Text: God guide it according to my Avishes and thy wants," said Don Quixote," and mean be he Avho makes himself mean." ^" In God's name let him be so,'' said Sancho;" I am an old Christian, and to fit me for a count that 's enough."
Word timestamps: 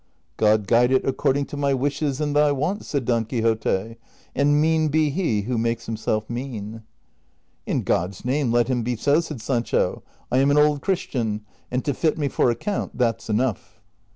God 0.35 0.65
guide 0.65 0.91
it 0.91 1.05
according 1.05 1.45
to 1.45 1.57
my 1.57 1.73
Avishes 1.73 2.19
and 2.19 2.35
thy 2.35 2.51
wants," 2.51 2.87
said 2.87 3.05
Don 3.05 3.23
Quixote," 3.23 3.97
and 4.35 4.59
mean 4.59 4.87
be 4.87 5.11
he 5.11 5.43
Avho 5.43 5.59
makes 5.59 5.85
himself 5.85 6.27
mean." 6.27 6.69
^" 6.73 6.83
In 7.67 7.83
God's 7.83 8.25
name 8.25 8.51
let 8.51 8.67
him 8.67 8.81
be 8.81 8.95
so,'' 8.95 9.19
said 9.19 9.41
Sancho;" 9.43 10.01
I 10.31 10.39
am 10.39 10.49
an 10.49 10.57
old 10.57 10.81
Christian, 10.81 11.41
and 11.69 11.85
to 11.85 11.93
fit 11.93 12.17
me 12.17 12.29
for 12.29 12.49
a 12.49 12.55
count 12.55 12.97
that 12.97 13.21
's 13.21 13.29
enough." 13.29 13.79